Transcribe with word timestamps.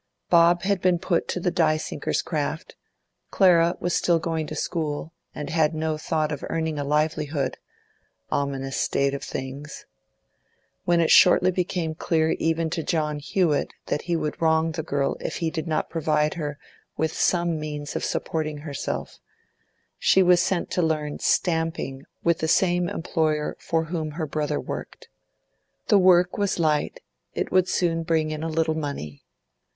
Bob 0.31 0.63
had 0.63 0.81
been 0.81 0.97
put 0.97 1.27
to 1.27 1.39
the 1.39 1.51
die 1.51 1.77
sinker's 1.77 2.23
craft; 2.23 2.75
Clara 3.29 3.75
was 3.79 3.93
still 3.95 4.17
going 4.17 4.47
to 4.47 4.55
school, 4.55 5.13
and 5.35 5.51
had 5.51 5.75
no 5.75 5.95
thought 5.95 6.31
of 6.31 6.43
earning 6.49 6.79
a 6.79 6.83
livelihood—ominous 6.83 8.75
state 8.77 9.13
of 9.13 9.23
things, 9.23 9.85
When 10.85 11.01
it 11.01 11.11
shortly 11.11 11.51
became 11.51 11.93
clear 11.93 12.31
even 12.39 12.71
to 12.71 12.81
John 12.81 13.19
Hewett 13.19 13.75
that 13.85 14.01
he 14.01 14.15
would 14.15 14.41
wrong 14.41 14.71
the 14.71 14.81
girl 14.81 15.17
if 15.19 15.35
he 15.35 15.51
did 15.51 15.67
not 15.67 15.91
provide 15.91 16.33
her 16.33 16.57
with 16.97 17.13
some 17.13 17.59
means 17.59 17.95
of 17.95 18.03
supporting 18.03 18.57
herself, 18.57 19.19
she 19.99 20.23
was 20.23 20.41
sent 20.41 20.71
to 20.71 20.81
learn 20.81 21.19
'stamping' 21.19 22.05
with 22.23 22.39
the 22.39 22.47
same 22.47 22.89
employer 22.89 23.55
for 23.59 23.83
whom 23.83 24.13
her 24.17 24.25
brother 24.25 24.59
worked. 24.59 25.09
The 25.89 25.99
work 25.99 26.39
was 26.39 26.57
light; 26.57 27.01
it 27.35 27.51
would 27.51 27.69
soon 27.69 28.01
bring 28.01 28.31
in 28.31 28.41
a 28.41 28.49
little 28.49 28.73
money. 28.75 29.23